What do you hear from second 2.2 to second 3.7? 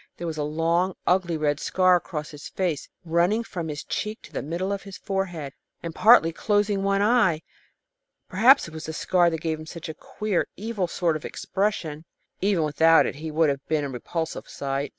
his face, running from